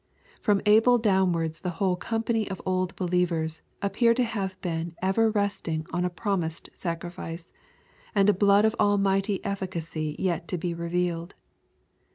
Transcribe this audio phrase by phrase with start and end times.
[0.41, 5.29] From Abel down wards the whole company of old believers appear to have been ever
[5.29, 7.51] resting on a promised sacrifice,
[8.15, 11.35] and a blood of almighty efficacy yet to be revealed.